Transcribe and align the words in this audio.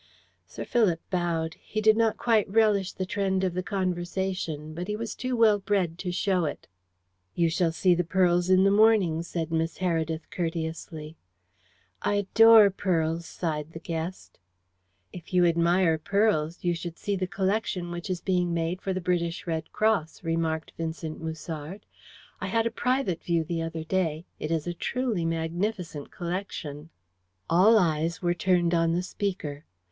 Sir 0.47 0.65
Philip 0.65 0.99
bowed. 1.11 1.57
He 1.61 1.79
did 1.79 1.95
not 1.95 2.17
quite 2.17 2.49
relish 2.49 2.91
the 2.91 3.05
trend 3.05 3.43
of 3.43 3.53
the 3.53 3.61
conversation, 3.61 4.73
but 4.73 4.87
he 4.87 4.95
was 4.95 5.13
too 5.13 5.37
well 5.37 5.59
bred 5.59 5.99
to 5.99 6.11
show 6.11 6.45
it. 6.45 6.67
"You 7.35 7.51
shall 7.51 7.71
see 7.71 7.93
the 7.93 8.03
pearls 8.03 8.49
in 8.49 8.63
the 8.63 8.71
morning," 8.71 9.21
said 9.21 9.51
Miss 9.51 9.77
Heredith 9.77 10.23
courteously. 10.31 11.17
"I 12.01 12.13
adore 12.15 12.71
pearls," 12.71 13.27
sighed 13.27 13.73
the 13.73 13.79
guest. 13.79 14.39
"If 15.13 15.35
you 15.35 15.45
admire 15.45 15.99
pearls, 15.99 16.63
you 16.63 16.73
should 16.73 16.97
see 16.97 17.15
the 17.15 17.27
collection 17.27 17.91
which 17.91 18.09
is 18.09 18.21
being 18.21 18.55
made 18.55 18.81
for 18.81 18.93
the 18.93 19.01
British 19.01 19.45
Red 19.45 19.71
Cross," 19.71 20.23
remarked 20.23 20.71
Vincent 20.77 21.21
Musard. 21.21 21.85
"I 22.39 22.47
had 22.47 22.65
a 22.65 22.71
private 22.71 23.23
view 23.23 23.43
the 23.43 23.61
other 23.61 23.83
day. 23.83 24.25
It 24.39 24.49
is 24.49 24.65
a 24.65 24.73
truly 24.73 25.25
magnificent 25.25 26.09
collection." 26.09 26.89
All 27.51 27.77
eyes 27.77 28.19
were 28.19 28.33
turned 28.33 28.73
on 28.73 28.93
the 28.93 29.03
speaker. 29.03 29.63